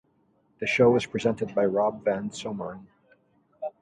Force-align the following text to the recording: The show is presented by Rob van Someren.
The 0.59 0.65
show 0.65 0.95
is 0.95 1.05
presented 1.05 1.53
by 1.53 1.65
Rob 1.67 2.03
van 2.03 2.31
Someren. 2.31 2.87